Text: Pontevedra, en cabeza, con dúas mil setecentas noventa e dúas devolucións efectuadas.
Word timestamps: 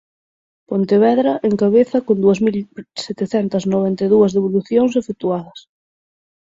Pontevedra, 0.69 1.33
en 1.47 1.53
cabeza, 1.63 1.97
con 2.07 2.17
dúas 2.23 2.39
mil 2.45 2.57
setecentas 3.05 3.63
noventa 3.73 4.01
e 4.05 4.11
dúas 4.13 4.33
devolucións 4.35 4.93
efectuadas. 5.01 5.57